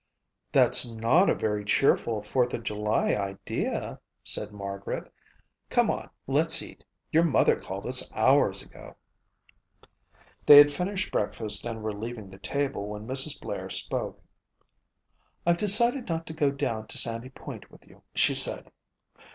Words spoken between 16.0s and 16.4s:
not to